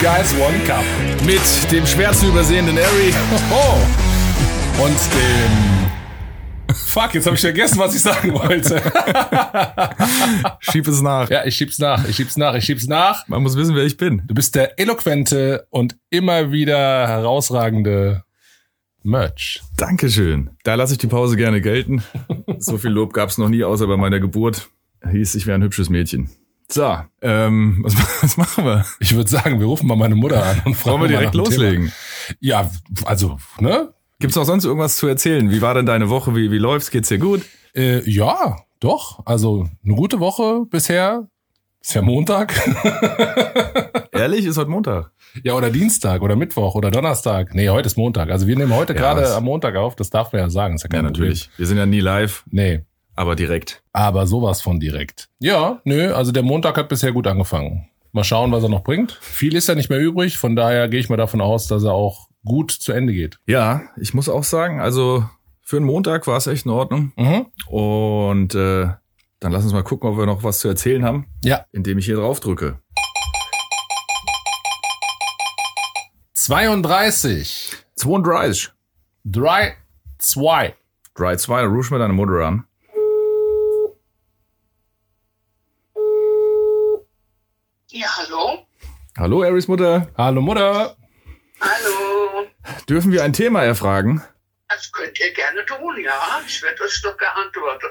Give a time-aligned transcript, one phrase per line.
[0.00, 0.84] Guys One Cup.
[1.26, 1.40] Mit
[1.72, 3.12] dem schwer zu übersehenden Harry
[4.80, 6.72] und dem.
[6.72, 8.80] Fuck, jetzt habe ich vergessen, was ich sagen wollte.
[10.60, 11.28] Schieb es nach.
[11.30, 13.26] Ja, ich schieb's nach, ich schieb's nach, ich schieb's nach.
[13.26, 14.22] Man muss wissen, wer ich bin.
[14.28, 18.22] Du bist der eloquente und immer wieder herausragende
[19.02, 19.62] Merch.
[19.76, 20.50] Dankeschön.
[20.62, 22.04] Da lasse ich die Pause gerne gelten.
[22.58, 24.68] So viel Lob gab's noch nie, außer bei meiner Geburt.
[25.10, 26.30] Hieß, ich wäre ein hübsches Mädchen.
[26.70, 28.84] So, ähm, was, was machen wir?
[29.00, 31.84] Ich würde sagen, wir rufen mal meine Mutter an und fragen Wollen wir direkt loslegen?
[31.86, 32.36] Thema.
[32.40, 32.70] Ja,
[33.04, 33.94] also, ne?
[34.20, 35.50] Gibt's noch sonst irgendwas zu erzählen?
[35.50, 36.34] Wie war denn deine Woche?
[36.34, 36.90] Wie, wie läuft's?
[36.90, 37.42] Geht's dir gut?
[37.74, 39.20] Äh, ja, doch.
[39.24, 41.28] Also eine gute Woche bisher.
[41.80, 42.52] Ist ja Montag.
[44.12, 45.12] Ehrlich, ist heute Montag.
[45.44, 47.54] ja, oder Dienstag oder Mittwoch oder Donnerstag.
[47.54, 48.30] Nee, heute ist Montag.
[48.30, 49.94] Also wir nehmen heute Ja, gerade am Montag auf.
[49.94, 50.74] Das darf man ja sagen.
[50.74, 51.48] Ist ja kein Ja, natürlich.
[51.56, 52.44] Wir sind ja nie live.
[52.50, 52.84] Nee,
[53.18, 53.82] aber direkt.
[53.92, 55.28] aber sowas von direkt.
[55.40, 57.88] Ja, nö, also der Montag hat bisher gut angefangen.
[58.12, 59.18] Mal schauen, was er noch bringt.
[59.20, 60.38] Viel ist ja nicht mehr übrig.
[60.38, 63.38] Von daher gehe ich mal davon aus, dass er auch gut zu Ende geht.
[63.46, 65.28] Ja, ich muss auch sagen, also
[65.62, 67.12] für einen Montag war es echt in Ordnung.
[67.16, 67.46] Mhm.
[67.66, 68.88] Und äh,
[69.40, 72.06] dann lass uns mal gucken, ob wir noch was zu erzählen haben, Ja, indem ich
[72.06, 72.78] hier drauf drücke.
[76.34, 77.76] 32.
[77.96, 78.70] 32.
[79.24, 79.74] 3,
[80.18, 80.74] 2.
[81.14, 82.64] 3, 2, dann ruf mir deine Mutter an.
[89.18, 90.06] Hallo, Aries Mutter.
[90.16, 90.96] Hallo Mutter.
[91.60, 92.46] Hallo.
[92.88, 94.22] Dürfen wir ein Thema erfragen?
[94.68, 96.40] Das könnt ihr gerne tun, ja.
[96.46, 97.90] Ich werde euch doch geantwortet.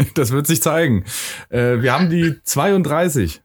[0.14, 1.04] Das wird sich zeigen.
[1.48, 3.42] Äh, wir haben die 32.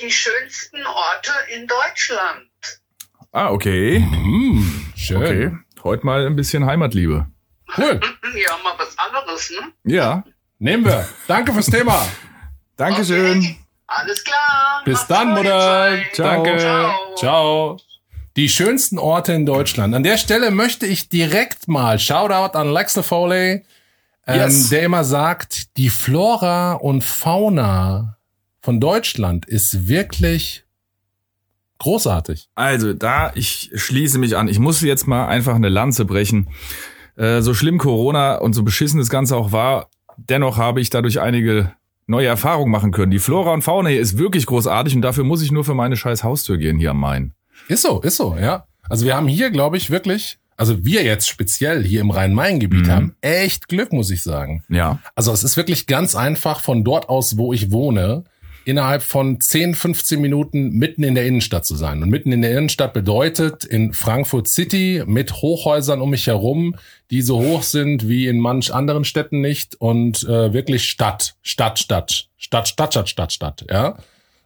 [0.00, 2.48] Die schönsten Orte in Deutschland.
[3.32, 3.98] Ah, okay.
[3.98, 5.16] Hm, schön.
[5.16, 5.56] Okay.
[5.82, 7.26] Heute mal ein bisschen Heimatliebe.
[7.76, 8.00] Cool.
[8.36, 9.72] Ja, mal was anderes, ne?
[9.84, 10.24] Ja.
[10.58, 11.08] Nehmen wir.
[11.26, 12.06] Danke fürs Thema.
[12.76, 13.38] Dankeschön.
[13.38, 13.56] Okay.
[13.86, 14.82] Alles klar.
[14.84, 15.98] Bis Macht's dann, Mutter.
[16.12, 16.42] Ciao.
[16.44, 16.58] Danke.
[16.58, 16.90] Ciao.
[17.16, 17.76] Ciao.
[18.36, 19.94] Die schönsten Orte in Deutschland.
[19.94, 23.64] An der Stelle möchte ich direkt mal Shoutout an Lex Foley,
[24.26, 24.68] ähm, Yes.
[24.68, 28.18] der immer sagt, die Flora und Fauna
[28.60, 30.64] von Deutschland ist wirklich
[31.78, 32.48] großartig.
[32.54, 34.48] Also da, ich schließe mich an.
[34.48, 36.50] Ich muss jetzt mal einfach eine Lanze brechen.
[37.16, 39.88] Äh, so schlimm Corona und so beschissen das Ganze auch war,
[40.18, 41.72] dennoch habe ich dadurch einige
[42.06, 43.10] neue Erfahrungen machen können.
[43.10, 45.96] Die Flora und Fauna hier ist wirklich großartig und dafür muss ich nur für meine
[45.96, 47.32] scheiß Haustür gehen hier am Main.
[47.68, 48.66] Ist so, ist so, ja.
[48.88, 52.90] Also wir haben hier, glaube ich, wirklich, also wir jetzt speziell hier im Rhein-Main-Gebiet Mhm.
[52.90, 54.62] haben echt Glück, muss ich sagen.
[54.68, 55.00] Ja.
[55.14, 58.24] Also es ist wirklich ganz einfach von dort aus, wo ich wohne,
[58.66, 62.02] innerhalb von 10, 15 Minuten mitten in der Innenstadt zu sein.
[62.02, 66.74] Und mitten in der Innenstadt bedeutet in Frankfurt City mit Hochhäusern um mich herum,
[67.10, 71.78] die so hoch sind wie in manch anderen Städten nicht und äh, wirklich Stadt, Stadt,
[71.78, 73.96] Stadt, Stadt, Stadt, Stadt, Stadt, Stadt, ja.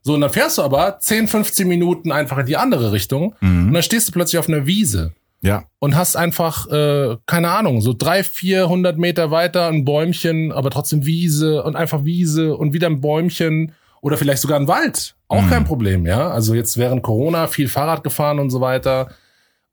[0.03, 3.73] So, und dann fährst du aber 10, 15 Minuten einfach in die andere Richtung und
[3.75, 5.65] dann stehst du plötzlich auf einer Wiese Ja.
[5.79, 11.05] und hast einfach, äh, keine Ahnung, so drei, vierhundert Meter weiter ein Bäumchen, aber trotzdem
[11.05, 15.17] Wiese und einfach Wiese und wieder ein Bäumchen oder vielleicht sogar ein Wald.
[15.29, 16.29] Auch kein Problem, ja.
[16.31, 19.11] Also jetzt während Corona viel Fahrrad gefahren und so weiter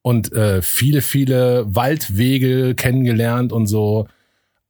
[0.01, 4.07] und äh, viele, viele Waldwege kennengelernt und so.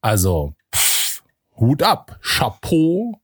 [0.02, 1.22] Also, pff,
[1.58, 3.20] Hut ab, Chapeau.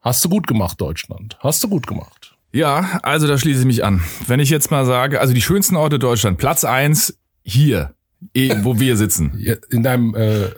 [0.00, 1.36] Hast du gut gemacht, Deutschland.
[1.40, 2.36] Hast du gut gemacht.
[2.52, 4.02] Ja, also da schließe ich mich an.
[4.26, 7.94] Wenn ich jetzt mal sage, also die schönsten Orte Deutschland, Platz eins hier,
[8.32, 9.38] eh, wo wir sitzen.
[9.70, 10.50] In deinem äh,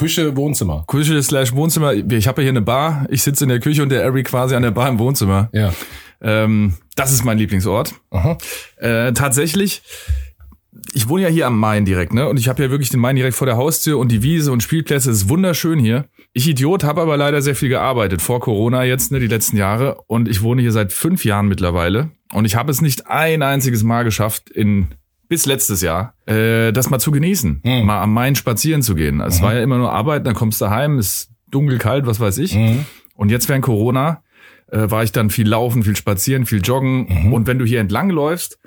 [0.00, 0.84] Küche, Wohnzimmer.
[0.86, 1.92] Küche slash Wohnzimmer.
[1.92, 3.06] Ich habe ja hier eine Bar.
[3.10, 5.50] Ich sitze in der Küche und der Ari quasi an der Bar im Wohnzimmer.
[5.52, 5.74] Ja.
[6.22, 7.94] Ähm, das ist mein Lieblingsort.
[8.08, 8.38] Aha.
[8.76, 9.82] Äh, tatsächlich,
[10.94, 12.26] ich wohne ja hier am Main direkt, ne?
[12.30, 14.62] Und ich habe ja wirklich den Main direkt vor der Haustür und die Wiese und
[14.62, 15.10] Spielplätze.
[15.10, 16.06] Ist wunderschön hier.
[16.32, 20.00] Ich Idiot habe aber leider sehr viel gearbeitet vor Corona jetzt, ne, die letzten Jahre.
[20.06, 22.10] Und ich wohne hier seit fünf Jahren mittlerweile.
[22.32, 24.88] Und ich habe es nicht ein einziges Mal geschafft, in
[25.30, 27.86] bis letztes Jahr, äh, das mal zu genießen, Mhm.
[27.86, 29.20] mal am Main spazieren zu gehen.
[29.20, 32.36] Es war ja immer nur Arbeit, dann kommst du heim, ist dunkel, kalt, was weiß
[32.38, 32.54] ich.
[32.56, 32.84] Mhm.
[33.14, 34.22] Und jetzt während Corona
[34.72, 37.06] äh, war ich dann viel laufen, viel spazieren, viel joggen.
[37.08, 37.32] Mhm.
[37.32, 38.58] Und wenn du hier entlang läufst,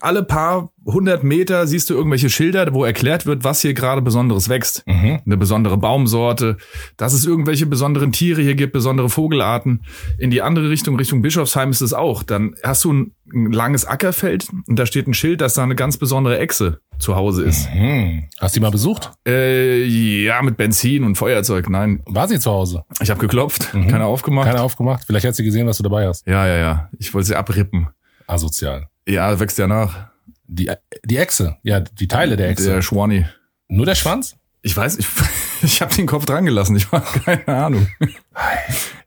[0.00, 4.48] alle paar hundert Meter siehst du irgendwelche Schilder, wo erklärt wird, was hier gerade Besonderes
[4.48, 4.82] wächst.
[4.86, 5.20] Mhm.
[5.24, 6.56] Eine besondere Baumsorte,
[6.96, 9.84] dass es irgendwelche besonderen Tiere hier gibt, besondere Vogelarten.
[10.18, 12.22] In die andere Richtung, Richtung Bischofsheim ist es auch.
[12.22, 15.74] Dann hast du ein, ein langes Ackerfeld und da steht ein Schild, dass da eine
[15.76, 17.72] ganz besondere Echse zu Hause ist.
[17.72, 18.24] Hm.
[18.38, 19.12] Hast du die mal besucht?
[19.26, 21.68] Äh, ja, mit Benzin und Feuerzeug.
[21.70, 22.84] Nein, War sie zu Hause?
[23.00, 24.46] ich habe geklopft, keiner aufgemacht.
[24.48, 25.04] Keiner aufgemacht?
[25.06, 26.26] Vielleicht hat sie gesehen, was du dabei hast.
[26.26, 26.88] Ja, ja, ja.
[26.98, 27.88] Ich wollte sie abrippen.
[28.26, 28.88] Asozial.
[29.06, 30.08] Ja, wächst ja nach.
[30.46, 30.70] Die,
[31.04, 31.56] die Echse.
[31.62, 32.70] Ja, die Teile der Echse.
[32.70, 33.26] Der Schwani.
[33.68, 34.36] Nur der Schwanz?
[34.62, 35.06] Ich weiß, ich,
[35.62, 36.76] ich habe den Kopf dran gelassen.
[36.76, 37.88] Ich habe keine Ahnung.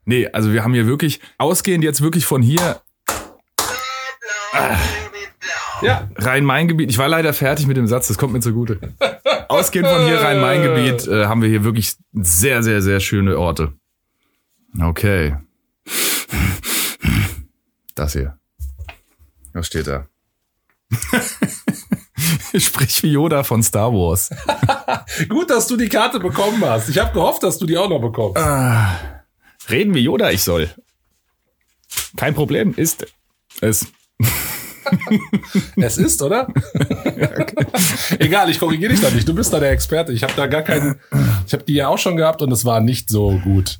[0.09, 2.81] Nee, also wir haben hier wirklich, ausgehend jetzt wirklich von hier
[5.81, 6.09] Ja.
[6.15, 6.89] Rhein-Main-Gebiet.
[6.89, 8.79] Ich war leider fertig mit dem Satz, das kommt mir zugute.
[9.49, 13.73] Ausgehend von hier Rhein-Main-Gebiet äh, haben wir hier wirklich sehr, sehr, sehr schöne Orte.
[14.79, 15.35] Okay.
[17.95, 18.37] Das hier.
[19.57, 20.05] Was steht da?
[22.57, 24.29] Sprich wie Yoda von Star Wars.
[25.29, 26.89] Gut, dass du die Karte bekommen hast.
[26.89, 28.37] Ich habe gehofft, dass du die auch noch bekommst.
[29.67, 30.69] Reden wie Yoda ich soll.
[32.15, 33.07] Kein Problem, ist
[33.61, 33.87] es.
[35.75, 36.47] Es ist, oder?
[38.19, 39.27] Egal, ich korrigiere dich da nicht.
[39.27, 40.13] Du bist da der Experte.
[40.13, 40.99] Ich habe da gar keinen.
[41.47, 43.79] Ich habe die ja auch schon gehabt und es war nicht so gut.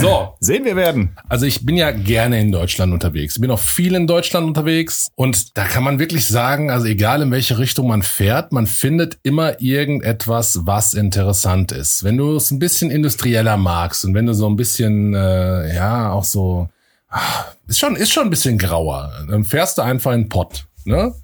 [0.00, 1.16] So, Sehen wir werden.
[1.28, 3.36] also ich bin ja gerne in Deutschland unterwegs.
[3.36, 7.22] Ich bin auch viel in Deutschland unterwegs und da kann man wirklich sagen, also egal
[7.22, 12.04] in welche Richtung man fährt, man findet immer irgendetwas, was interessant ist.
[12.04, 16.10] Wenn du es ein bisschen industrieller magst und wenn du so ein bisschen, äh, ja,
[16.10, 16.68] auch so,
[17.08, 20.66] ah, ist schon, ist schon ein bisschen grauer, dann fährst du einfach in den Pott,
[20.84, 21.14] ne?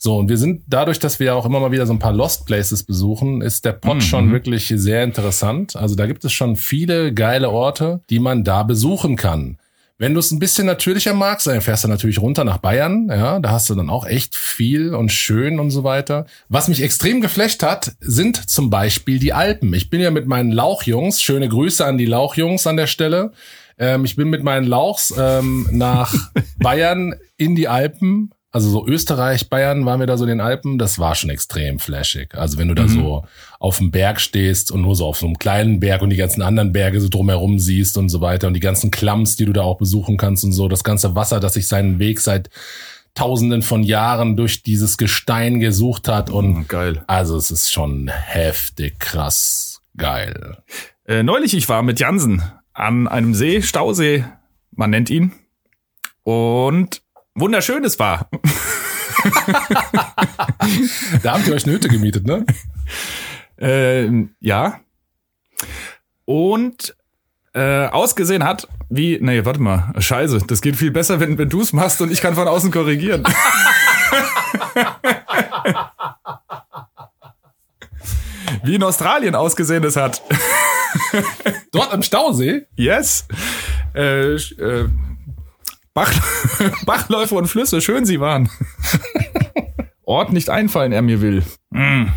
[0.00, 2.46] So, und wir sind dadurch, dass wir auch immer mal wieder so ein paar Lost
[2.46, 5.74] Places besuchen, ist der Pott schon wirklich sehr interessant.
[5.74, 9.58] Also da gibt es schon viele geile Orte, die man da besuchen kann.
[10.00, 13.08] Wenn du es ein bisschen natürlicher magst, dann fährst du natürlich runter nach Bayern.
[13.08, 16.26] Ja, da hast du dann auch echt viel und schön und so weiter.
[16.48, 19.74] Was mich extrem geflecht hat, sind zum Beispiel die Alpen.
[19.74, 23.32] Ich bin ja mit meinen Lauchjungs, schöne Grüße an die Lauchjungs an der Stelle.
[23.76, 26.14] Ähm, ich bin mit meinen Lauchs ähm, nach
[26.60, 28.30] Bayern in die Alpen.
[28.50, 31.78] Also so Österreich, Bayern waren wir da so in den Alpen, das war schon extrem
[31.78, 32.34] flashig.
[32.34, 33.26] Also wenn du da so
[33.58, 36.40] auf dem Berg stehst und nur so auf so einem kleinen Berg und die ganzen
[36.40, 39.62] anderen Berge so drumherum siehst und so weiter und die ganzen Klamms, die du da
[39.62, 42.48] auch besuchen kannst und so, das ganze Wasser, das sich seinen Weg seit
[43.14, 47.02] Tausenden von Jahren durch dieses Gestein gesucht hat und Geil.
[47.06, 50.56] also es ist schon heftig krass geil.
[51.04, 52.42] Äh, neulich, ich war mit Jansen
[52.72, 54.24] an einem See, Stausee,
[54.70, 55.32] man nennt ihn.
[56.22, 57.02] Und
[57.40, 58.28] wunderschön es war.
[61.22, 62.44] Da habt ihr euch eine Hütte gemietet, ne?
[63.58, 64.80] Ähm, ja.
[66.24, 66.94] Und
[67.54, 71.60] äh, ausgesehen hat wie, nee, warte mal, scheiße, das geht viel besser, wenn, wenn du
[71.60, 73.22] es machst und ich kann von außen korrigieren.
[78.62, 80.22] wie in Australien ausgesehen es hat.
[81.72, 82.66] Dort am Stausee?
[82.76, 83.26] Yes.
[83.94, 84.88] Äh, äh,
[85.98, 86.12] Bach,
[86.86, 88.48] Bachläufe und Flüsse, schön sie waren.
[90.04, 91.42] Ort nicht einfallen, er mir will.
[91.74, 92.12] Hm.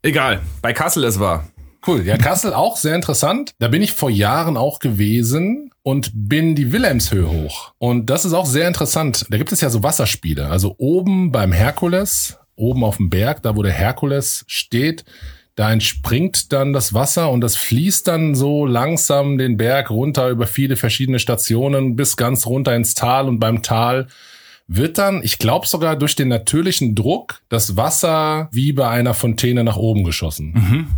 [0.00, 1.46] Egal, bei Kassel es war.
[1.86, 2.00] Cool.
[2.06, 3.52] Ja, Kassel auch sehr interessant.
[3.58, 7.74] Da bin ich vor Jahren auch gewesen und bin die Wilhelmshöhe hoch.
[7.76, 9.26] Und das ist auch sehr interessant.
[9.28, 10.48] Da gibt es ja so Wasserspiele.
[10.48, 15.04] Also oben beim Herkules, oben auf dem Berg, da wo der Herkules steht,
[15.56, 20.46] da entspringt dann das Wasser und das fließt dann so langsam den Berg runter über
[20.46, 24.06] viele verschiedene Stationen bis ganz runter ins Tal und beim Tal
[24.68, 29.62] wird dann, ich glaube sogar durch den natürlichen Druck, das Wasser wie bei einer Fontäne
[29.64, 30.52] nach oben geschossen.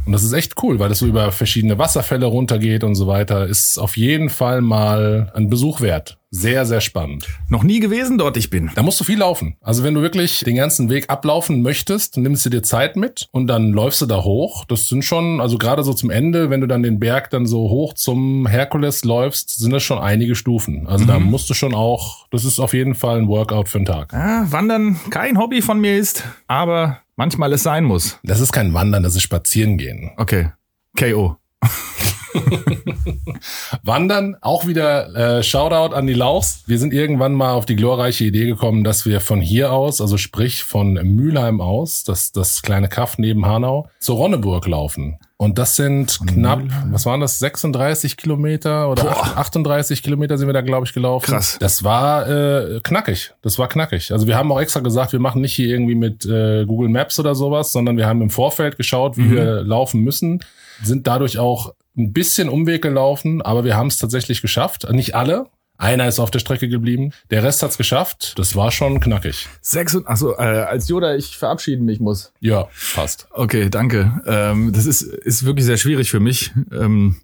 [0.07, 3.47] Und das ist echt cool, weil das so über verschiedene Wasserfälle runtergeht und so weiter.
[3.47, 6.19] Ist auf jeden Fall mal ein Besuch wert.
[6.31, 7.27] Sehr, sehr spannend.
[7.49, 8.71] Noch nie gewesen dort ich bin.
[8.75, 9.57] Da musst du viel laufen.
[9.63, 13.47] Also wenn du wirklich den ganzen Weg ablaufen möchtest, nimmst du dir Zeit mit und
[13.47, 14.67] dann läufst du da hoch.
[14.67, 17.71] Das sind schon, also gerade so zum Ende, wenn du dann den Berg dann so
[17.71, 20.87] hoch zum Herkules läufst, sind das schon einige Stufen.
[20.87, 23.87] Also da musst du schon auch, das ist auf jeden Fall ein Workout für den
[23.87, 24.13] Tag.
[24.13, 28.19] Ja, Wandern kein Hobby von mir ist, aber manchmal es sein muss.
[28.23, 30.11] Das ist kein Wandern, das ist Spazierengehen.
[30.19, 30.51] Okay.
[30.99, 31.37] KO.
[33.83, 36.63] Wandern, auch wieder äh, Shoutout an die Lauchs.
[36.67, 40.17] Wir sind irgendwann mal auf die glorreiche Idee gekommen, dass wir von hier aus, also
[40.17, 45.19] sprich von Mülheim aus, das, das kleine Kaff neben Hanau, zur Ronneburg laufen.
[45.41, 49.37] Und das sind knapp, was waren das, 36 Kilometer oder Boah.
[49.37, 51.27] 38 Kilometer sind wir da, glaube ich, gelaufen.
[51.27, 51.59] Krass.
[51.61, 53.35] Das war äh, knackig.
[53.43, 54.11] Das war knackig.
[54.11, 57.21] Also wir haben auch extra gesagt, wir machen nicht hier irgendwie mit äh, Google Maps
[57.21, 60.41] oder sowas, sondern wir haben im Vorfeld geschaut, wie wir laufen müssen,
[60.83, 64.91] sind dadurch auch ein bisschen Umweg gelaufen, aber wir haben es tatsächlich geschafft.
[64.91, 65.47] Nicht alle.
[65.81, 67.13] Einer ist auf der Strecke geblieben.
[67.31, 68.35] Der Rest hat's geschafft.
[68.37, 69.47] Das war schon knackig.
[69.61, 72.33] Sechs und, achso, äh, als Yoda ich verabschieden mich muss.
[72.41, 73.29] Ja, passt.
[73.31, 74.21] Okay, danke.
[74.27, 77.21] Ähm, das ist, ist wirklich sehr schwierig für mich, ähm,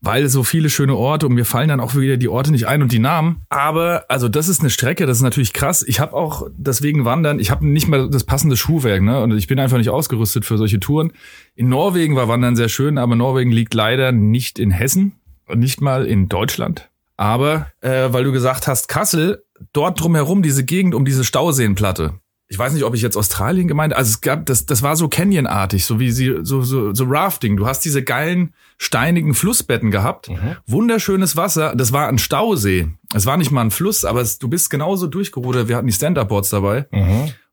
[0.00, 2.82] weil so viele schöne Orte und mir fallen dann auch wieder die Orte nicht ein
[2.82, 3.42] und die Namen.
[3.48, 5.84] Aber also das ist eine Strecke, das ist natürlich krass.
[5.86, 9.20] Ich habe auch deswegen Wandern, ich habe nicht mal das passende Schuhwerk, ne?
[9.22, 11.12] Und ich bin einfach nicht ausgerüstet für solche Touren.
[11.54, 15.12] In Norwegen war Wandern sehr schön, aber Norwegen liegt leider nicht in Hessen
[15.46, 16.90] und nicht mal in Deutschland.
[17.16, 22.14] Aber äh, weil du gesagt hast, Kassel, dort drumherum, diese Gegend um diese Stauseenplatte,
[22.48, 25.08] ich weiß nicht, ob ich jetzt Australien gemeint, also es gab, das, das war so
[25.08, 27.56] Canyonartig, so wie sie, so, so, so Rafting.
[27.56, 30.30] Du hast diese geilen, steinigen Flussbetten gehabt,
[30.66, 32.88] wunderschönes Wasser, das war ein Stausee.
[33.14, 35.92] Es war nicht mal ein Fluss, aber es, du bist genauso durchgerudert, wir hatten die
[35.92, 36.86] Stand-Up-Boards dabei.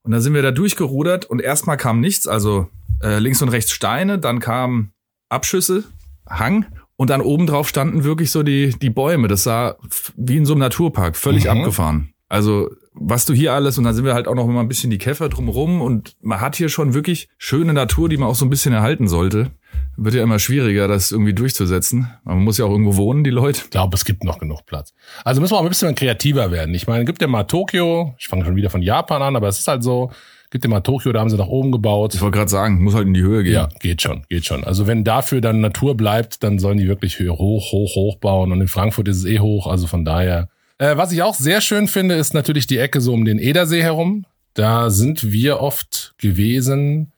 [0.03, 2.70] Und dann sind wir da durchgerudert und erstmal kam nichts, also
[3.01, 4.91] äh, links und rechts Steine, dann kamen
[5.29, 5.84] Abschüsse,
[6.29, 6.65] Hang
[6.96, 9.27] und dann oben drauf standen wirklich so die, die Bäume.
[9.27, 9.75] Das sah
[10.15, 11.50] wie in so einem Naturpark, völlig Mhm.
[11.50, 12.10] abgefahren.
[12.29, 14.90] Also was du hier alles und dann sind wir halt auch noch mal ein bisschen
[14.90, 18.46] die Käfer drumrum und man hat hier schon wirklich schöne Natur, die man auch so
[18.46, 19.52] ein bisschen erhalten sollte.
[19.98, 22.10] Wird ja immer schwieriger, das irgendwie durchzusetzen.
[22.24, 23.62] Man muss ja auch irgendwo wohnen, die Leute.
[23.66, 24.94] Ich glaube, es gibt noch genug Platz.
[25.24, 26.74] Also müssen wir auch ein bisschen kreativer werden.
[26.74, 29.60] Ich meine, gibt ja mal Tokio, ich fange schon wieder von Japan an, aber es
[29.60, 30.12] ist halt so,
[30.52, 32.14] gibt ja mal Tokio, da haben sie nach oben gebaut.
[32.14, 33.54] Ich wollte gerade sagen, muss halt in die Höhe gehen.
[33.54, 34.64] Ja, geht schon, geht schon.
[34.64, 38.54] Also wenn dafür dann Natur bleibt, dann sollen die wirklich höher hoch, hoch, hoch bauen.
[38.54, 40.48] Und in Frankfurt ist es eh hoch, also von daher.
[40.77, 43.82] Äh, was ich auch sehr schön finde, ist natürlich die Ecke so um den Edersee
[43.82, 44.25] herum.
[44.53, 47.12] Da sind wir oft gewesen,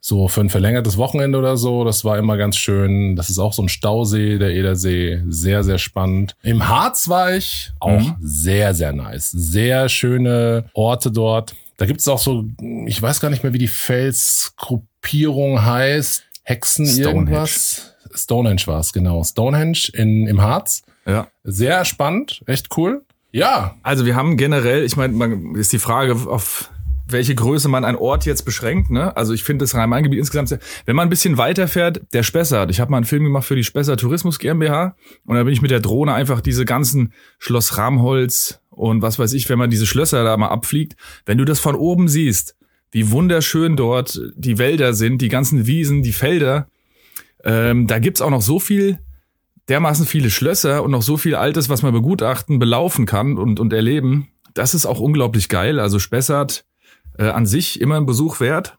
[0.00, 1.84] so für ein verlängertes Wochenende oder so.
[1.84, 3.14] Das war immer ganz schön.
[3.16, 5.22] Das ist auch so ein Stausee, der Edersee.
[5.28, 6.34] Sehr, sehr spannend.
[6.42, 8.16] Im Harz war ich auch Mhm.
[8.20, 9.30] sehr, sehr nice.
[9.30, 11.54] Sehr schöne Orte dort.
[11.78, 12.44] Da gibt es auch so,
[12.86, 16.22] ich weiß gar nicht mehr, wie die Felsgruppierung heißt.
[16.44, 17.08] Hexen Stonehenge.
[17.30, 17.94] irgendwas.
[18.14, 19.22] Stonehenge war es, genau.
[19.24, 20.82] Stonehenge in, im Harz.
[21.06, 21.28] Ja.
[21.44, 23.04] Sehr spannend, echt cool.
[23.32, 26.70] Ja, Also wir haben generell, ich meine, man ist die Frage, auf
[27.08, 28.90] welche Größe man einen Ort jetzt beschränkt.
[28.90, 29.16] Ne?
[29.16, 32.70] Also ich finde das Rhein-Main-Gebiet insgesamt, sehr, wenn man ein bisschen weiter fährt, der Spessart.
[32.70, 35.62] Ich habe mal einen Film gemacht für die Spessart Tourismus GmbH und da bin ich
[35.62, 39.86] mit der Drohne einfach diese ganzen Schloss Ramholz und was weiß ich, wenn man diese
[39.86, 42.56] Schlösser da mal abfliegt, wenn du das von oben siehst,
[42.90, 46.68] wie wunderschön dort die Wälder sind, die ganzen Wiesen, die Felder,
[47.44, 48.98] ähm, da gibt's auch noch so viel
[49.72, 53.72] dermaßen viele Schlösser und noch so viel Altes, was man begutachten, belaufen kann und, und
[53.72, 54.28] erleben.
[54.52, 55.80] Das ist auch unglaublich geil.
[55.80, 56.66] Also Spessart
[57.18, 58.76] äh, an sich immer ein Besuch wert.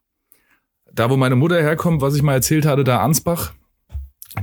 [0.93, 3.53] Da, wo meine Mutter herkommt, was ich mal erzählt hatte, da Ansbach,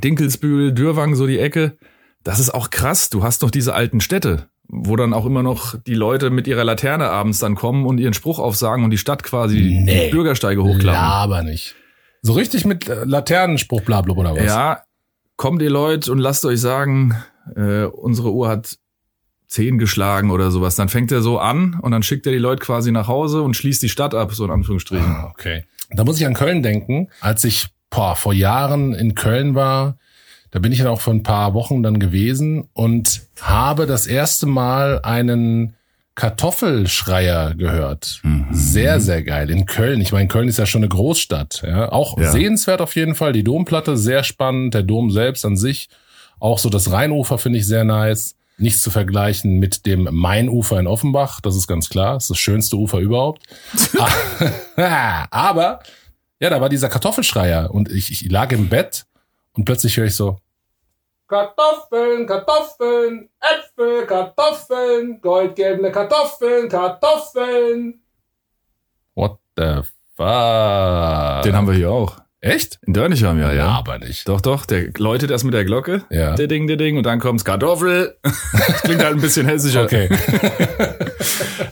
[0.02, 1.78] Dinkelsbühl, Dürwang, so die Ecke.
[2.24, 3.10] Das ist auch krass.
[3.10, 6.64] Du hast noch diese alten Städte, wo dann auch immer noch die Leute mit ihrer
[6.64, 10.06] Laterne abends dann kommen und ihren Spruch aufsagen und die Stadt quasi Nee.
[10.06, 11.00] die Bürgersteige hochklappen.
[11.00, 11.76] laber nicht.
[12.22, 14.44] So richtig mit äh, Laternenspruch blablub oder was?
[14.44, 14.82] Ja,
[15.40, 17.14] kommt ihr Leute und lasst euch sagen,
[17.56, 18.76] äh, unsere Uhr hat
[19.46, 20.76] zehn geschlagen oder sowas.
[20.76, 23.56] Dann fängt er so an und dann schickt er die Leute quasi nach Hause und
[23.56, 25.10] schließt die Stadt ab, so in Anführungsstrichen.
[25.10, 25.64] Ah, okay.
[25.92, 29.96] Da muss ich an Köln denken, als ich boah, vor Jahren in Köln war.
[30.50, 34.44] Da bin ich dann auch für ein paar Wochen dann gewesen und habe das erste
[34.44, 35.74] Mal einen
[36.14, 38.20] Kartoffelschreier gehört.
[38.22, 38.46] Mhm.
[38.50, 39.50] Sehr, sehr geil.
[39.50, 40.00] In Köln.
[40.00, 41.62] Ich meine, Köln ist ja schon eine Großstadt.
[41.66, 41.90] Ja?
[41.92, 42.30] Auch Ja.
[42.30, 43.32] sehenswert auf jeden Fall.
[43.32, 44.74] Die Domplatte, sehr spannend.
[44.74, 45.88] Der Dom selbst an sich.
[46.38, 48.34] Auch so das Rheinufer finde ich sehr nice.
[48.58, 51.40] Nichts zu vergleichen mit dem Mainufer in Offenbach.
[51.40, 52.14] Das ist ganz klar.
[52.14, 53.42] Das ist das schönste Ufer überhaupt.
[55.30, 55.80] Aber,
[56.40, 59.04] ja, da war dieser Kartoffelschreier und ich, ich lag im Bett
[59.52, 60.38] und plötzlich höre ich so,
[61.30, 68.00] Kartoffeln, Kartoffeln, Äpfel, Kartoffeln, goldgelbe Kartoffeln, Kartoffeln.
[69.14, 69.82] What the
[70.16, 71.42] fuck?
[71.44, 72.16] Den haben wir hier auch.
[72.40, 72.80] Echt?
[72.84, 73.52] In Dörnich haben wir, ja.
[73.52, 73.68] Ja, ja.
[73.78, 74.28] aber nicht.
[74.28, 76.02] Doch, doch, der läutet erst mit der Glocke.
[76.10, 76.34] Ja.
[76.34, 78.18] Der Ding, der Ding, und dann kommt's Kartoffel.
[78.24, 79.84] Das klingt halt ein bisschen hessischer.
[79.84, 80.08] Okay.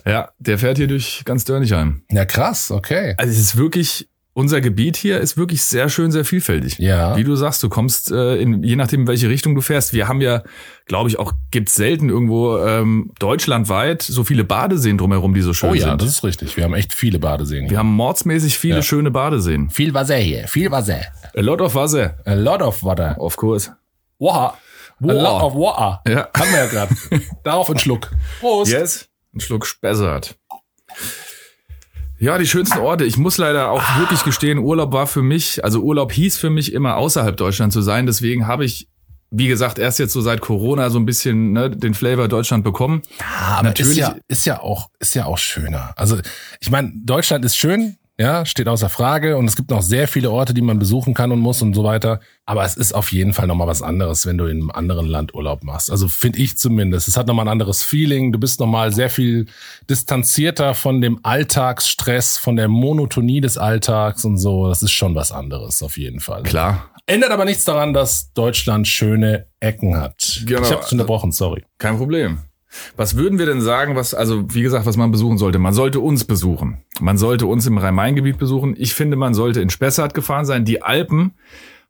[0.06, 2.02] Ja, der fährt hier durch ganz Dörnichheim.
[2.10, 3.14] Ja, krass, okay.
[3.18, 4.08] Also es ist wirklich,
[4.38, 6.78] unser Gebiet hier ist wirklich sehr schön, sehr vielfältig.
[6.78, 7.16] Ja.
[7.16, 9.92] Wie du sagst, du kommst, äh, in, je nachdem, in welche Richtung du fährst.
[9.92, 10.44] Wir haben ja,
[10.86, 15.70] glaube ich, auch, gibt's selten irgendwo ähm, deutschlandweit so viele Badeseen drumherum, die so schön
[15.70, 16.02] Oh ja, sind.
[16.02, 16.56] das ist richtig.
[16.56, 17.70] Wir haben echt viele Badeseen hier.
[17.70, 18.82] Wir haben mordsmäßig viele Ja.
[18.82, 19.70] schöne Badeseen.
[19.70, 21.00] viel Wasser hier, viel Wasser.
[21.36, 23.16] A lot of Wasser, A lot of water.
[23.18, 23.72] of course.
[24.20, 24.56] Water.
[25.00, 26.00] A lot of water.
[26.08, 26.28] Ja.
[26.36, 26.94] Haben wir ja gerade.
[27.42, 28.10] Darauf ein Schluck.
[28.40, 28.70] Prost.
[28.70, 29.08] Yes.
[29.34, 30.36] Ein Schluck Spessart.
[32.18, 33.04] Ja, die schönsten Orte.
[33.04, 36.72] Ich muss leider auch wirklich gestehen, Urlaub war für mich, also Urlaub hieß für mich
[36.72, 38.06] immer außerhalb Deutschland zu sein.
[38.06, 38.88] Deswegen habe ich,
[39.30, 43.02] wie gesagt, erst jetzt so seit Corona so ein bisschen ne, den Flavor Deutschland bekommen.
[43.20, 43.26] Ja,
[43.58, 45.92] aber Natürlich- Ist ja, ist ja auch, ist ja auch schöner.
[45.96, 46.18] Also,
[46.60, 50.30] ich meine, Deutschland ist schön, ja, steht außer Frage und es gibt noch sehr viele
[50.32, 52.18] Orte, die man besuchen kann und muss und so weiter.
[52.46, 55.34] Aber es ist auf jeden Fall nochmal was anderes, wenn du in einem anderen Land
[55.34, 55.88] Urlaub machst.
[55.90, 57.06] Also finde ich zumindest.
[57.06, 58.32] Es hat nochmal ein anderes Feeling.
[58.32, 59.46] Du bist nochmal sehr viel
[59.88, 64.68] distanzierter von dem Alltagsstress, von der Monotonie des Alltags und so.
[64.68, 66.42] Das ist schon was anderes, auf jeden Fall.
[66.42, 70.42] Klar, Ändert aber nichts daran, dass Deutschland schöne Ecken hat.
[70.44, 70.60] Genau.
[70.60, 71.64] Ich habe unterbrochen, sorry.
[71.78, 72.40] kein Problem.
[72.96, 75.58] Was würden wir denn sagen, was, also wie gesagt, was man besuchen sollte?
[75.58, 76.78] Man sollte uns besuchen.
[77.00, 78.74] Man sollte uns im Rhein-Main-Gebiet besuchen.
[78.78, 80.64] Ich finde, man sollte in Spessart gefahren sein.
[80.64, 81.32] Die Alpen,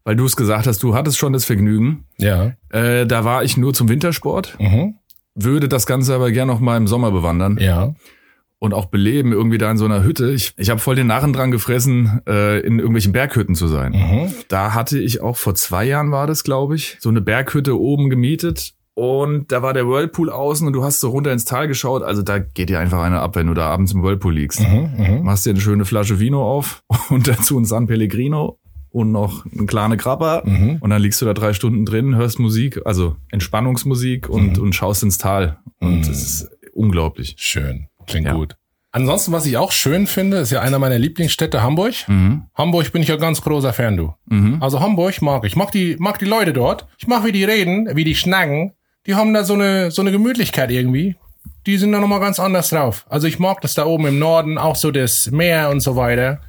[0.04, 2.04] weil du es gesagt hast, du hattest schon das Vergnügen.
[2.18, 2.52] Ja.
[2.70, 4.56] Äh, da war ich nur zum Wintersport.
[4.58, 4.94] Mhm.
[5.34, 7.58] würde das Ganze aber gern noch mal im Sommer bewandern.
[7.60, 7.94] Ja.
[8.60, 10.32] und auch beleben irgendwie da in so einer Hütte.
[10.32, 13.92] Ich, ich habe voll den Narren dran gefressen, äh, in irgendwelchen Berghütten zu sein.
[13.92, 14.34] Mhm.
[14.48, 18.10] Da hatte ich auch vor zwei Jahren war das, glaube ich, so eine Berghütte oben
[18.10, 18.72] gemietet.
[18.98, 22.02] Und da war der Whirlpool außen und du hast so runter ins Tal geschaut.
[22.02, 24.58] Also da geht dir einfach einer ab, wenn du da abends im Whirlpool liegst.
[24.60, 24.90] Mhm.
[24.96, 25.22] Mhm.
[25.22, 28.58] Machst dir eine schöne Flasche Vino auf und dazu ein San Pellegrino
[28.90, 30.42] und noch eine kleine Krabber.
[30.44, 30.78] Mhm.
[30.80, 34.62] Und dann liegst du da drei Stunden drin, hörst Musik, also Entspannungsmusik und, Mhm.
[34.62, 35.58] und schaust ins Tal.
[35.80, 36.00] Und Mhm.
[36.00, 37.34] es ist unglaublich.
[37.38, 37.86] Schön.
[38.08, 38.32] Klingt Ja.
[38.34, 38.56] gut.
[38.90, 41.94] Ansonsten, was ich auch schön finde, ist ja einer meiner Lieblingsstädte Hamburg.
[42.08, 42.44] Mhm.
[42.54, 44.14] Hamburg bin ich ja ganz großer Fan, du.
[44.26, 44.56] Mhm.
[44.60, 45.56] Also Hamburg mag ich.
[45.56, 46.86] Mag die, mag die Leute dort.
[46.98, 48.72] Ich mag, wie die reden, wie die schnacken.
[49.08, 51.16] Die haben da so eine, so eine Gemütlichkeit irgendwie.
[51.66, 53.06] Die sind da nochmal ganz anders drauf.
[53.08, 56.42] Also ich mag das da oben im Norden, auch so das Meer und so weiter.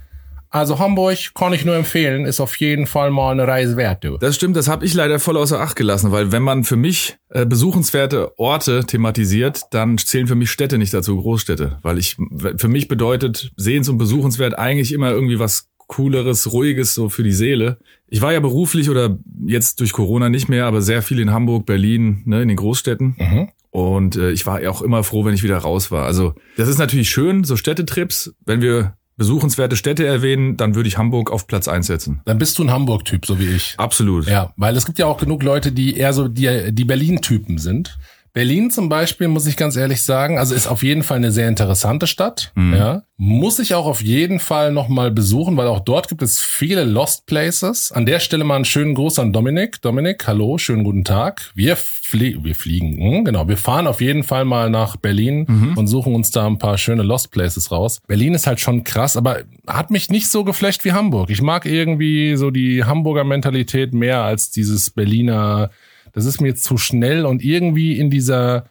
[0.49, 4.17] Also Hamburg kann ich nur empfehlen, ist auf jeden Fall mal eine Reise wert, du.
[4.17, 7.17] Das stimmt, das habe ich leider voll außer Acht gelassen, weil wenn man für mich
[7.29, 11.77] äh, besuchenswerte Orte thematisiert, dann zählen für mich Städte nicht dazu, Großstädte.
[11.83, 12.17] Weil ich,
[12.57, 17.31] für mich bedeutet sehens- und besuchenswert eigentlich immer irgendwie was Cooleres, Ruhiges so für die
[17.31, 17.77] Seele.
[18.09, 21.65] Ich war ja beruflich oder jetzt durch Corona nicht mehr, aber sehr viel in Hamburg,
[21.65, 23.15] Berlin, ne, in den Großstädten.
[23.17, 23.49] Mhm.
[23.71, 26.05] Und äh, ich war auch immer froh, wenn ich wieder raus war.
[26.05, 28.33] Also das ist natürlich schön, so Städtetrips.
[28.45, 32.21] Wenn wir besuchenswerte Städte erwähnen, dann würde ich Hamburg auf Platz eins setzen.
[32.25, 33.75] Dann bist du ein Hamburg-Typ, so wie ich.
[33.77, 34.25] Absolut.
[34.27, 37.99] Ja, weil es gibt ja auch genug Leute, die eher so die, die Berlin-Typen sind.
[38.33, 41.48] Berlin zum Beispiel, muss ich ganz ehrlich sagen, also ist auf jeden Fall eine sehr
[41.48, 42.51] interessante Stadt.
[42.55, 42.74] Mhm.
[42.75, 46.83] Ja, muss ich auch auf jeden Fall nochmal besuchen, weil auch dort gibt es viele
[46.86, 47.91] Lost Places.
[47.91, 49.81] An der Stelle mal einen schönen Gruß an Dominik.
[49.81, 51.51] Dominik, hallo, schönen guten Tag.
[51.55, 53.48] Wir, flie wir fliegen, hm, genau.
[53.48, 55.77] Wir fahren auf jeden Fall mal nach Berlin Mhm.
[55.77, 58.00] und suchen uns da ein paar schöne Lost Places raus.
[58.07, 61.29] Berlin ist halt schon krass, aber hat mich nicht so geflasht wie Hamburg.
[61.29, 65.71] Ich mag irgendwie so die Hamburger Mentalität mehr als dieses Berliner.
[66.13, 68.65] Das ist mir zu schnell und irgendwie in dieser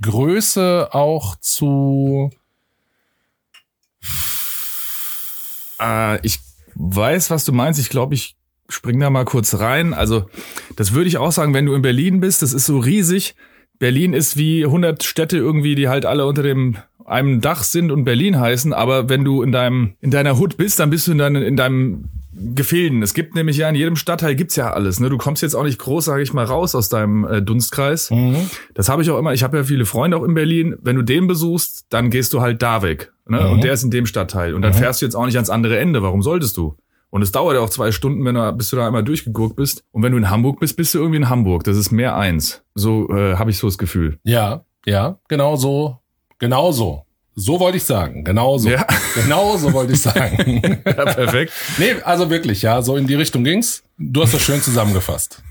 [0.00, 2.30] Größe auch zu
[5.80, 6.38] Äh, ich
[6.74, 7.80] weiß, was du meinst.
[7.80, 8.36] Ich glaube, ich
[8.68, 9.94] spring da mal kurz rein.
[9.94, 10.28] Also,
[10.76, 13.34] das würde ich auch sagen, wenn du in Berlin bist, das ist so riesig.
[13.78, 16.76] Berlin ist wie 100 Städte irgendwie, die halt alle unter dem
[17.06, 18.72] einem Dach sind und Berlin heißen.
[18.72, 21.56] Aber wenn du in deinem in deiner Hut bist, dann bist du in, dein, in
[21.56, 23.02] deinem Gefilden.
[23.02, 25.00] Es gibt nämlich ja in jedem Stadtteil gibt's ja alles.
[25.00, 25.10] Ne?
[25.10, 28.10] Du kommst jetzt auch nicht groß, sage ich mal, raus aus deinem äh, Dunstkreis.
[28.74, 29.32] Das habe ich auch immer.
[29.34, 30.76] Ich habe ja viele Freunde auch in Berlin.
[30.80, 33.12] Wenn du den besuchst, dann gehst du halt da weg.
[33.26, 33.40] Ne?
[33.40, 33.50] Mhm.
[33.52, 34.54] Und der ist in dem Stadtteil.
[34.54, 34.76] Und dann Mhm.
[34.76, 36.02] fährst du jetzt auch nicht ans andere Ende.
[36.02, 36.76] Warum solltest du?
[37.10, 39.82] Und es dauert ja auch zwei Stunden, wenn du, bis du da einmal durchgeguckt bist.
[39.90, 41.64] Und wenn du in Hamburg bist, bist du irgendwie in Hamburg.
[41.64, 42.62] Das ist mehr eins.
[42.76, 44.18] So äh, habe ich so das Gefühl.
[44.22, 45.98] Ja, ja, genau so.
[46.38, 47.02] Genau so.
[47.40, 48.22] So wollte ich sagen.
[48.24, 48.68] Genau so.
[48.68, 48.86] Ja.
[49.14, 50.62] Genau so wollte ich sagen.
[50.84, 51.52] Ja, perfekt.
[51.78, 53.82] nee, also wirklich, ja, so in die Richtung ging's.
[53.98, 55.42] Du hast das schön zusammengefasst.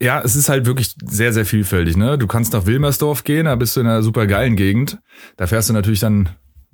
[0.00, 1.96] Ja, es ist halt wirklich sehr, sehr vielfältig.
[1.96, 2.18] Ne?
[2.18, 4.98] Du kannst nach Wilmersdorf gehen, da bist du in einer super geilen Gegend.
[5.36, 6.30] Da fährst du natürlich dann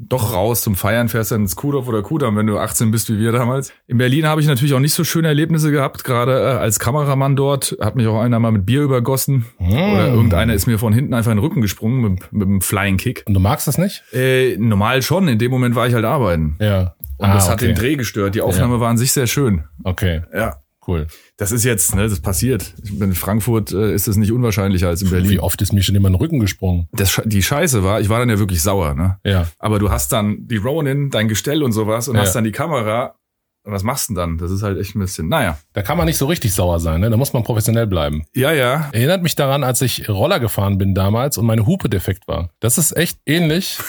[0.09, 3.19] doch raus zum Feiern, fährst dann ins Kuhdorf oder Kudamm, wenn du 18 bist wie
[3.19, 3.73] wir damals.
[3.87, 7.37] In Berlin habe ich natürlich auch nicht so schöne Erlebnisse gehabt, gerade äh, als Kameramann
[7.37, 7.77] dort.
[7.81, 9.47] Hat mich auch einer mal mit Bier übergossen.
[9.59, 12.97] Oder irgendeiner ist mir von hinten einfach in den Rücken gesprungen mit, mit einem Flying
[12.97, 13.25] Kick.
[13.27, 14.03] Und du magst das nicht?
[14.13, 16.57] Äh, normal schon, in dem Moment war ich halt arbeiten.
[16.61, 16.95] Ja.
[17.19, 18.35] Und das hat den Dreh gestört.
[18.35, 19.65] Die Aufnahme war an sich sehr schön.
[19.85, 20.57] Okay, Ja.
[20.90, 21.07] Cool.
[21.37, 22.74] Das ist jetzt, ne, das passiert.
[23.00, 25.31] In Frankfurt äh, ist das nicht unwahrscheinlicher als in Berlin.
[25.31, 26.88] Wie oft ist mir schon immer in den Rücken gesprungen?
[26.92, 29.18] das, die Scheiße war, ich war dann ja wirklich sauer, ne?
[29.24, 29.46] Ja.
[29.59, 32.22] Aber du hast dann die Ronin, dein Gestell und sowas und Ja.
[32.22, 33.14] hast dann die Kamera.
[33.62, 34.38] Und was machst du denn dann?
[34.38, 35.59] Das ist halt echt ein bisschen, naja.
[35.74, 37.11] Da kann man nicht so richtig sauer sein, ne?
[37.11, 38.24] Da muss man professionell bleiben.
[38.35, 38.88] Ja, ja.
[38.92, 42.50] Erinnert mich daran, als ich Roller gefahren bin damals und meine Hupe defekt war.
[42.61, 43.79] Das ist echt ähnlich.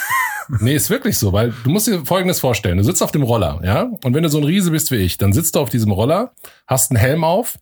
[0.60, 2.78] nee, ist wirklich so, weil du musst dir Folgendes vorstellen.
[2.78, 3.90] Du sitzt auf dem Roller, ja?
[4.04, 6.34] Und wenn du so ein Riese bist wie ich, dann sitzt du auf diesem Roller,
[6.68, 7.58] hast einen Helm auf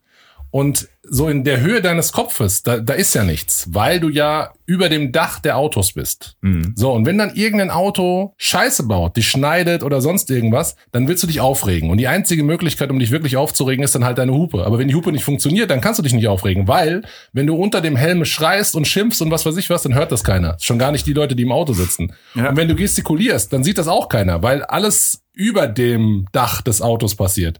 [0.51, 4.51] und so in der Höhe deines Kopfes, da, da ist ja nichts, weil du ja
[4.65, 6.35] über dem Dach der Autos bist.
[6.41, 6.73] Mhm.
[6.75, 11.23] So, und wenn dann irgendein Auto Scheiße baut, dich schneidet oder sonst irgendwas, dann willst
[11.23, 11.89] du dich aufregen.
[11.89, 14.65] Und die einzige Möglichkeit, um dich wirklich aufzuregen, ist dann halt deine Hupe.
[14.65, 17.01] Aber wenn die Hupe nicht funktioniert, dann kannst du dich nicht aufregen, weil
[17.33, 20.11] wenn du unter dem Helm schreist und schimpfst und was weiß ich was, dann hört
[20.11, 20.57] das keiner.
[20.59, 22.13] Schon gar nicht die Leute, die im Auto sitzen.
[22.35, 22.49] Ja.
[22.49, 26.81] Und wenn du gestikulierst, dann sieht das auch keiner, weil alles über dem Dach des
[26.81, 27.59] Autos passiert.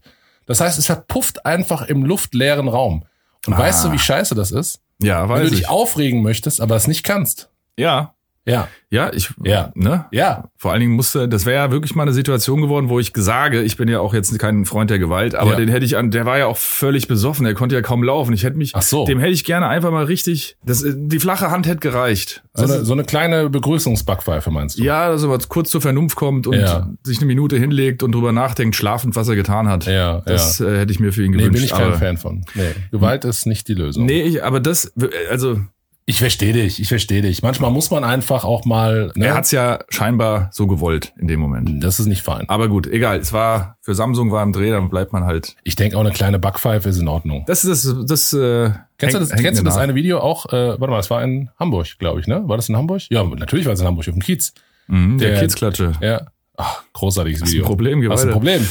[0.50, 3.04] Das heißt, es verpufft einfach im luftleeren Raum.
[3.46, 3.58] Und Ah.
[3.58, 4.80] weißt du, wie scheiße das ist?
[5.00, 5.68] Ja, Wenn du weiß dich ich.
[5.68, 7.50] aufregen möchtest, aber es nicht kannst.
[7.78, 8.14] Ja.
[8.46, 9.70] Ja, Ja, ich, Ja.
[9.76, 10.06] ne?
[10.10, 13.12] ja, Vor allen Dingen musste, das wäre ja wirklich mal eine Situation geworden, wo ich
[13.14, 15.56] sage, ich bin ja auch jetzt kein Freund der Gewalt, aber Ja.
[15.56, 18.32] den hätte ich an, der war ja auch völlig besoffen, der konnte ja kaum laufen.
[18.32, 19.04] Ich hätte mich, Ach so.
[19.04, 22.42] dem hätte ich gerne einfach mal richtig, das, die flache Hand hätte gereicht.
[22.54, 24.82] So Also, eine, so eine kleine Begrüßungsbackpfeife meinst du?
[24.82, 26.90] ja, dass er mal kurz zur Vernunft kommt und Ja.
[27.04, 29.86] sich eine Minute hinlegt und drüber nachdenkt, schlafend, was er getan hat.
[29.86, 31.54] Ja, Das äh, hätte ich mir für ihn Nee, gewünscht.
[31.54, 32.44] bin ich kein Fan von.
[32.54, 34.06] Nee, Gewalt ist nicht die Lösung.
[34.06, 34.92] Nee, ich, aber das,
[35.30, 35.60] also
[36.10, 37.40] Ich verstehe dich, ich verstehe dich.
[37.40, 39.12] Manchmal muss man einfach auch mal.
[39.14, 39.26] Ne?
[39.26, 41.84] Er hat's ja scheinbar so gewollt in dem Moment.
[41.84, 42.48] Das ist nicht fein.
[42.48, 43.20] Aber gut, egal.
[43.20, 45.54] Es war für Samsung war im Dreh, dann bleibt man halt.
[45.62, 47.44] Ich denke auch eine kleine Backpfeife ist in Ordnung.
[47.46, 48.06] Das ist das.
[48.06, 50.46] das äh, Kennst du das, kennst du das eine Video auch?
[50.52, 52.42] Äh, warte mal, das war in Hamburg, glaube ich, ne?
[52.48, 53.02] War das in Hamburg?
[53.08, 54.52] Ja, natürlich war es in Hamburg, auf dem Kiez.
[54.88, 55.92] Mhm, der, der- Kidsklatsche.
[56.00, 56.22] Ja.
[56.56, 57.62] Ach, großartiges Hast Video.
[57.64, 58.00] ein Problem?
[58.00, 58.32] Geh Hast du ein weiter.
[58.32, 58.66] Problem?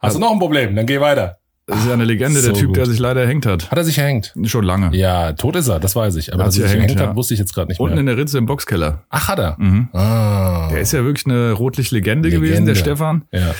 [0.00, 0.76] Hast du noch ein Problem?
[0.76, 1.38] Dann geh weiter.
[1.66, 2.90] Das ist ja eine Legende, So der Typ, der gut.
[2.92, 3.70] sich leider erhängt hat.
[3.70, 4.34] Hat er sich erhängt?
[4.44, 4.94] Schon lange.
[4.94, 6.34] Ja, tot ist er, das weiß ich.
[6.34, 7.08] Aber dass er sich erhängt, ja.
[7.08, 8.00] hat, wusste ich jetzt gerade nicht Unten mehr.
[8.00, 9.04] in der Ritze im Boxkeller.
[9.08, 9.56] Ach, hat er?
[9.58, 9.88] Mhm.
[9.94, 10.68] Ah.
[10.70, 12.72] Der ist ja wirklich eine Rotlichtlegende gewesen, Legende.
[12.74, 13.24] der Stefan.
[13.32, 13.54] ja.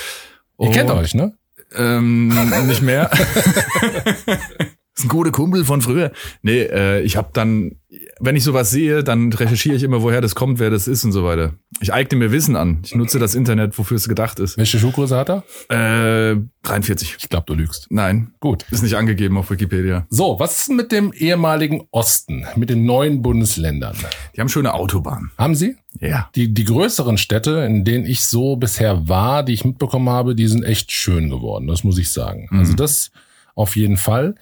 [0.61, 1.33] Ihr kennt Und- euch, ne?
[1.77, 2.29] Ähm,
[2.69, 3.11] nicht mehr.
[4.95, 6.13] Das ist ein guter Kumpel von früher.
[6.43, 7.73] Nee, äh, ich habe dann,
[8.21, 11.11] wenn ich sowas sehe, dann recherchiere ich immer, woher das kommt, wer das ist und
[11.11, 11.55] so weiter.
[11.81, 12.79] Ich eigne mir Wissen an.
[12.85, 14.57] Ich nutze das Internet, wofür es gedacht ist.
[14.57, 15.43] Welche Schuhgröße hat er?
[16.33, 17.17] Äh, 43.
[17.19, 17.89] Ich glaube, du lügst.
[17.91, 18.65] Nein, Gut.
[18.71, 20.07] ist nicht angegeben auf Wikipedia.
[20.11, 23.97] So, was ist mit dem ehemaligen Osten, mit den neuen Bundesländern?
[24.37, 25.33] Die haben schöne Autobahnen.
[25.37, 25.75] Haben sie?
[25.99, 26.31] Ja.
[26.37, 30.47] Die, die größeren Städte, in denen ich so bisher war, die ich mitbekommen habe, die
[30.47, 31.67] sind echt schön geworden.
[31.67, 32.49] Das muss ich sagen.
[32.53, 33.11] Also das
[33.57, 34.37] auf jeden Fall.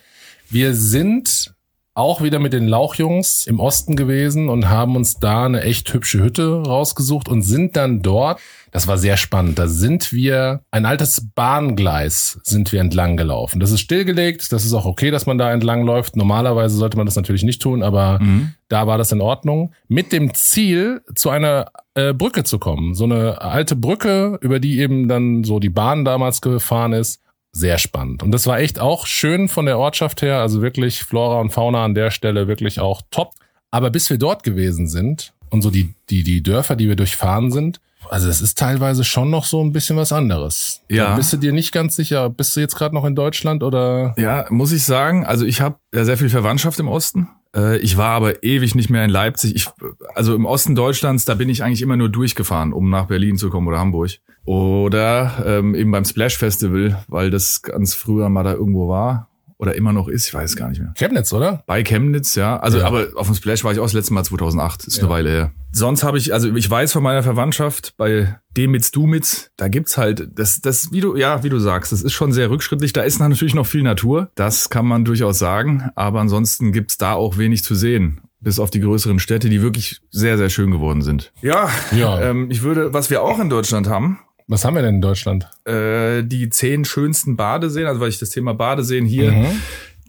[0.52, 1.54] Wir sind
[1.94, 6.22] auch wieder mit den Lauchjungs im Osten gewesen und haben uns da eine echt hübsche
[6.22, 8.38] Hütte rausgesucht und sind dann dort.
[8.70, 9.58] Das war sehr spannend.
[9.58, 13.60] Da sind wir, ein altes Bahngleis sind wir entlang gelaufen.
[13.60, 14.52] Das ist stillgelegt.
[14.52, 16.16] Das ist auch okay, dass man da entlang läuft.
[16.16, 18.20] Normalerweise sollte man das natürlich nicht tun, aber
[18.68, 19.72] da war das in Ordnung.
[19.88, 22.94] Mit dem Ziel, zu einer äh, Brücke zu kommen.
[22.94, 27.21] So eine alte Brücke, über die eben dann so die Bahn damals gefahren ist.
[27.54, 28.22] Sehr spannend.
[28.22, 30.40] Und das war echt auch schön von der Ortschaft her.
[30.40, 33.34] Also wirklich Flora und Fauna an der Stelle wirklich auch top.
[33.70, 37.52] Aber bis wir dort gewesen sind und so die, die, die Dörfer, die wir durchfahren
[37.52, 40.82] sind, also es ist teilweise schon noch so ein bisschen was anderes.
[40.88, 41.10] Ja.
[41.10, 44.14] Da bist du dir nicht ganz sicher, bist du jetzt gerade noch in Deutschland oder?
[44.18, 45.24] Ja, muss ich sagen.
[45.24, 47.28] Also ich habe ja sehr viel Verwandtschaft im Osten.
[47.54, 49.54] Äh, Ich war aber ewig nicht mehr in Leipzig.
[49.54, 49.68] Ich,
[50.14, 53.50] also im Osten Deutschlands, da bin ich eigentlich immer nur durchgefahren, um nach Berlin zu
[53.50, 54.10] kommen oder Hamburg.
[54.44, 59.28] Oder ähm, eben beim Splash Festival, weil das ganz früher mal da irgendwo war.
[59.62, 60.92] Oder immer noch ist, ich weiß gar nicht mehr.
[60.96, 61.62] Chemnitz, oder?
[61.68, 62.58] Bei Chemnitz, ja.
[62.58, 62.86] Also, Ja.
[62.88, 64.84] aber auf dem Splash war ich auch das letzte Mal 2008.
[64.88, 65.04] Ist Ja.
[65.04, 65.52] eine Weile her.
[65.70, 70.28] Sonst habe ich, also ich weiß von meiner Verwandtschaft, bei Demitz, Dumitz, da gibt's halt,
[70.34, 72.92] das, das, wie du, ja, wie du sagst, das ist schon sehr rückschrittlich.
[72.92, 74.30] Da ist natürlich noch viel Natur.
[74.34, 75.90] Das kann man durchaus sagen.
[75.94, 78.20] Aber ansonsten gibt's da auch wenig zu sehen.
[78.40, 81.32] Bis auf die größeren Städte, die wirklich sehr, sehr schön geworden sind.
[81.40, 82.20] Ja, Ja.
[82.20, 85.48] Ähm, ich würde, was wir auch in Deutschland haben, Was haben wir denn in Deutschland?
[85.64, 89.46] äh, die zehn schönsten Badeseen, also weil ich das Thema Badeseen hier, Mhm.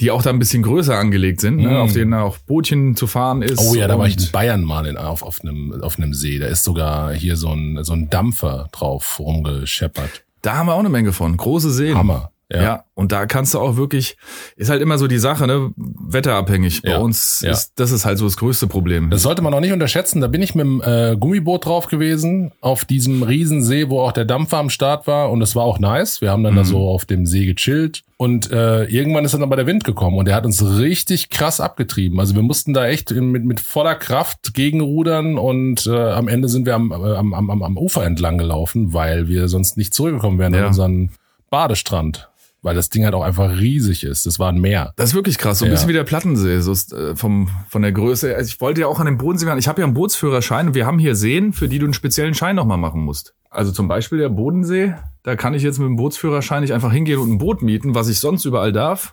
[0.01, 1.75] die auch da ein bisschen größer angelegt sind, ne, Mhm.
[1.75, 3.59] auf denen auch Bootchen zu fahren ist.
[3.59, 6.39] Oh ja, da war ich in Bayern mal in, auf, auf, einem, auf einem See.
[6.39, 10.23] Da ist sogar hier so ein, so ein Dampfer drauf rumgescheppert.
[10.41, 11.37] Da haben wir auch eine Menge von.
[11.37, 11.95] Große Seen.
[11.97, 12.31] Hammer.
[12.51, 12.83] Ja.
[12.93, 14.15] und da kannst du auch wirklich,
[14.57, 16.83] ist halt immer so die Sache, ne, wetterabhängig.
[16.83, 17.51] Bei Ja, uns ja.
[17.51, 19.09] ist, das ist halt so das größte Problem.
[19.09, 20.21] Das sollte man auch nicht unterschätzen.
[20.21, 24.25] Da bin ich mit dem äh, Gummiboot drauf gewesen, auf diesem Riesensee, wo auch der
[24.25, 25.31] Dampfer am Start war.
[25.31, 26.21] Und es war auch nice.
[26.21, 26.57] Wir haben dann Mhm.
[26.57, 28.03] da so auf dem See gechillt.
[28.17, 31.59] Und äh, irgendwann ist dann aber der Wind gekommen und der hat uns richtig krass
[31.59, 32.19] abgetrieben.
[32.19, 36.65] Also wir mussten da echt mit, mit voller Kraft gegenrudern und äh, am Ende sind
[36.67, 40.53] wir am, äh, am, am, am Ufer entlang gelaufen, weil wir sonst nicht zurückgekommen wären
[40.53, 40.61] Ja.
[40.61, 41.09] an unseren
[41.49, 42.29] Badestrand.
[42.63, 44.25] Weil das Ding halt auch einfach riesig ist.
[44.25, 44.93] Das war ein Meer.
[44.95, 45.73] Das ist wirklich krass, so ein Ja.
[45.73, 48.33] bisschen wie der Plattensee, so ist, äh, vom, von der Größe.
[48.35, 49.59] Also ich wollte ja auch an den Bodensee fahren.
[49.59, 52.33] Ich habe ja einen Bootsführerschein und wir haben hier Seen, für die du einen speziellen
[52.33, 53.35] Schein nochmal machen musst.
[53.49, 57.19] Also zum Beispiel der Bodensee, da kann ich jetzt mit dem Bootsführerschein nicht einfach hingehen
[57.19, 59.11] und ein Boot mieten, was ich sonst überall darf.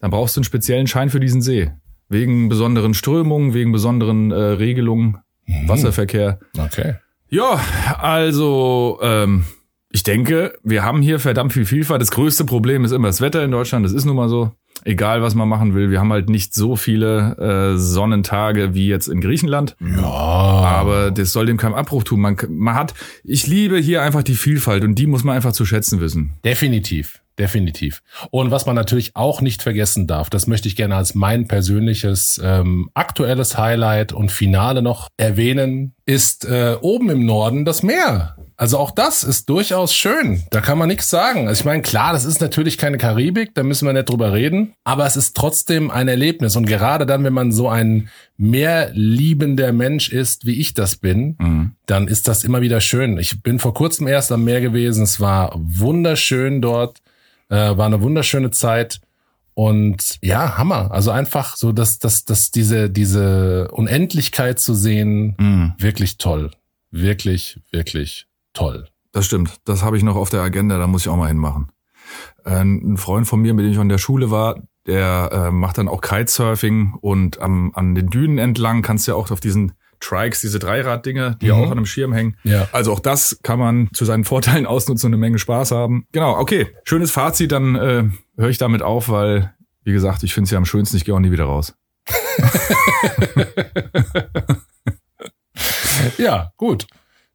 [0.00, 1.70] Dann brauchst du einen speziellen Schein für diesen See.
[2.08, 5.68] Wegen besonderen Strömungen, wegen besonderen äh, Regelungen, Mhm.
[5.68, 6.40] Wasserverkehr.
[6.58, 6.94] Okay.
[7.28, 7.60] Ja,
[8.00, 9.44] also ähm,
[9.96, 12.02] ich denke, wir haben hier verdammt viel Vielfalt.
[12.02, 13.82] Das größte Problem ist immer das Wetter in Deutschland.
[13.82, 14.52] Das ist nun mal so.
[14.84, 15.90] Egal, was man machen will.
[15.90, 19.74] Wir haben halt nicht so viele äh, Sonnentage wie jetzt in Griechenland.
[19.80, 20.02] Ja.
[20.02, 22.20] Aber das soll dem keinen Abbruch tun.
[22.20, 22.92] Man, man hat,
[23.24, 26.34] ich liebe hier einfach die Vielfalt und die muss man einfach zu schätzen wissen.
[26.44, 28.02] Definitiv, definitiv.
[28.30, 32.38] Und was man natürlich auch nicht vergessen darf, das möchte ich gerne als mein persönliches
[32.44, 38.36] ähm, aktuelles Highlight und Finale noch erwähnen, ist äh, oben im Norden das Meer.
[38.58, 40.42] Also auch das ist durchaus schön.
[40.50, 41.46] Da kann man nichts sagen.
[41.46, 44.72] Also ich meine, klar, das ist natürlich keine Karibik, da müssen wir nicht drüber reden,
[44.82, 46.56] aber es ist trotzdem ein Erlebnis.
[46.56, 51.36] Und gerade dann, wenn man so ein meerliebender Mensch ist, wie ich das bin,
[51.84, 53.18] dann ist das immer wieder schön.
[53.18, 55.02] Ich bin vor kurzem erst am Meer gewesen.
[55.02, 57.02] Es war wunderschön dort,
[57.50, 59.00] äh, war eine wunderschöne Zeit.
[59.52, 60.92] Und ja, Hammer.
[60.92, 65.34] Also einfach so, dass, dass, dass diese, diese Unendlichkeit zu sehen,
[65.78, 66.52] wirklich toll.
[66.90, 68.88] Wirklich, wirklich toll.
[69.12, 69.56] Das stimmt.
[69.64, 71.70] Das habe ich noch auf der Agenda, da muss ich auch mal hinmachen.
[72.44, 75.88] Ein Freund von mir, mit dem ich an der Schule war, Der äh, macht dann
[75.88, 80.40] auch Kitesurfing und am, an den Dünen entlang kannst du ja auch auf diesen Trikes,
[80.42, 81.52] diese Dreirad-Dinger, die Mhm.
[81.54, 82.36] auch an einem Schirm hängen.
[82.44, 82.68] Ja.
[82.70, 86.06] Also auch das kann man zu seinen Vorteilen ausnutzen und eine Menge Spaß haben.
[86.12, 86.68] Genau, okay.
[86.84, 88.04] Schönes Fazit, dann äh,
[88.36, 91.14] höre ich damit auf, weil, wie gesagt, ich finde es ja am schönsten, ich gehe
[91.14, 91.74] auch nie wieder raus.
[96.18, 96.86] Ja, gut.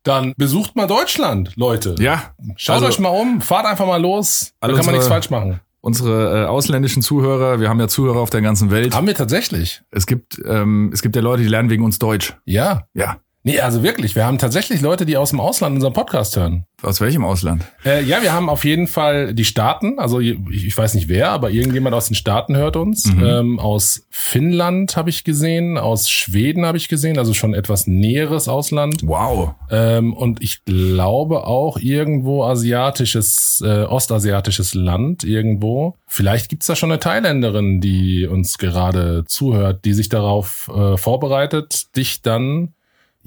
[0.04, 1.96] Dann besucht mal Deutschland, Leute.
[2.00, 4.54] Ja, Schaut also- euch mal um, fahrt einfach mal los.
[4.60, 5.60] Da kann man unsere- nichts falsch machen.
[5.82, 8.96] unsere äh, ausländischen Zuhörer, wir haben ja Zuhörer auf der ganzen Welt.
[8.96, 9.82] Haben wir tatsächlich.
[9.92, 12.36] Es gibt, ähm, es gibt ja Leute, die lernen wegen uns Deutsch.
[12.46, 12.88] Ja.
[12.94, 13.18] Ja.
[13.44, 16.66] Nee, also wirklich, wir haben tatsächlich Leute, die aus dem Ausland unseren Podcast hören.
[16.84, 17.64] Aus welchem Ausland?
[17.84, 21.30] Äh, ja, wir haben auf jeden Fall die Staaten, also ich, ich weiß nicht wer,
[21.32, 23.06] aber irgendjemand aus den Staaten hört uns.
[23.06, 23.24] Mhm.
[23.24, 28.48] Ähm, aus Finnland habe ich gesehen, aus Schweden habe ich gesehen, also schon etwas näheres
[28.48, 29.02] Ausland.
[29.04, 29.56] Wow.
[29.72, 35.96] Ähm, und ich glaube auch irgendwo asiatisches, äh, ostasiatisches Land irgendwo.
[36.06, 41.96] Vielleicht gibt's da schon eine Thailänderin, die uns gerade zuhört, die sich darauf äh, vorbereitet,
[41.96, 42.74] dich dann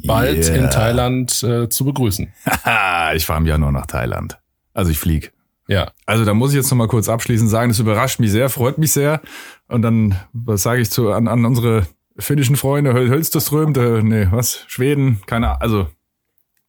[0.05, 0.57] bald Yeah.
[0.57, 2.33] in Thailand äh, zu begrüßen.
[2.65, 4.39] Haha, ich fahre im Januar nach Thailand.
[4.73, 5.33] Also ich flieg.
[5.69, 5.93] Ja.
[6.05, 8.77] Also da muss ich jetzt noch mal kurz abschließend sagen, das überrascht mich sehr, freut
[8.79, 9.21] mich sehr.
[9.69, 11.87] Und dann, was sage ich zu an, an unsere
[12.19, 15.87] finnischen Freunde, Höl Hölsterström, äh, nee, was, Schweden, keine Ahnung, also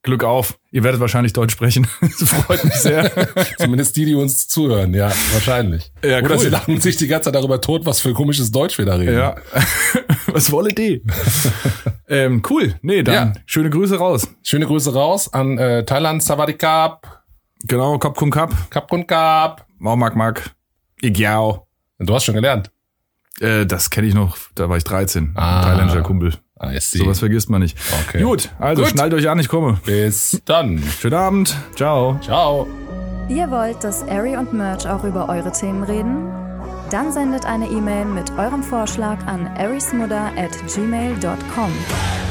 [0.02, 0.58] Glück auf.
[0.72, 1.88] Ihr werdet wahrscheinlich Deutsch sprechen.
[2.02, 3.12] Das freut mich sehr.
[3.58, 5.92] Zumindest die, die uns zuhören, ja, wahrscheinlich.
[6.04, 6.40] Ja, Oder cool.
[6.40, 9.16] sie lachen sich die ganze Zeit darüber tot, was für komisches Deutsch wir da reden.
[9.18, 9.36] ja.
[10.36, 11.02] Was wolle die?
[12.10, 12.76] ähm, cool.
[12.82, 13.42] Nee, dann Ja.
[13.46, 14.28] schöne Grüße raus.
[14.44, 17.24] Schöne Grüße raus an äh, Thailand, Savadikap,
[17.68, 19.66] Genau, Kop Kum Kap, Kap Kun Kap.
[19.80, 20.52] Mau Mak Mak,
[21.02, 21.66] Igiao.
[22.00, 22.70] Du hast schon gelernt.
[23.40, 25.32] Äh, das kenne ich noch, da war ich 13.
[25.36, 25.64] Ah.
[25.64, 26.34] Thailändischer Kumpel.
[26.62, 27.00] I see.
[27.00, 27.78] Sowas vergisst man nicht.
[28.08, 28.22] Okay.
[28.24, 28.92] Gut, also Gut.
[28.92, 29.80] schnallt euch an, ich komme.
[29.86, 30.82] Bis dann.
[31.00, 31.56] Schönen Abend.
[31.76, 32.18] Ciao.
[32.22, 32.68] Ciao.
[33.28, 36.45] Ihr wollt, dass Ari und Merch auch über eure Themen reden?
[36.96, 42.25] Dann sendet eine E-Mail mit eurem Vorschlag an arismudder at gmail.com.